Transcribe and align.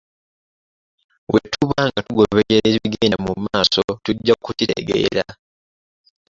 Bwe 1.29 1.39
tuba 1.51 1.79
nga 1.87 1.99
tugoberera 2.07 2.67
ebigenda 2.75 3.17
mu 3.25 3.31
maaso 3.43 3.81
tujja 4.03 4.33
kukitegeera. 4.43 5.23